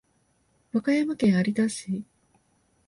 [0.73, 2.03] 和歌山県有田市